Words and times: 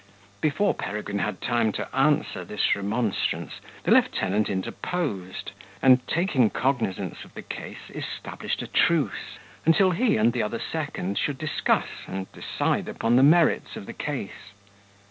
Before 0.41 0.73
Peregrine 0.73 1.19
had 1.19 1.41
time 1.41 1.71
to 1.73 1.87
answer 1.95 2.43
this 2.43 2.75
remonstrance, 2.75 3.59
the 3.83 3.91
lieutenant 3.91 4.49
interposed, 4.49 5.51
and 5.79 5.99
taking 6.07 6.49
cognizance 6.49 7.23
of 7.23 7.35
the 7.35 7.43
case, 7.43 7.91
established 7.93 8.63
a 8.63 8.67
truce, 8.67 9.37
until 9.63 9.91
he 9.91 10.17
and 10.17 10.33
the 10.33 10.41
other 10.41 10.57
second 10.59 11.19
should 11.19 11.37
discuss 11.37 11.85
and 12.07 12.25
decide 12.31 12.87
upon 12.89 13.15
the 13.15 13.21
merits 13.21 13.75
of 13.75 13.85
the 13.85 13.93
case. 13.93 14.53